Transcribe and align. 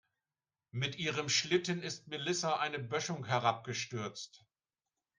Mit 0.71 0.97
ihrem 0.97 1.29
Schlitten 1.29 1.83
ist 1.83 2.07
Melissa 2.07 2.55
eine 2.55 2.79
Böschung 2.79 3.23
herabgestürzt. 3.23 4.43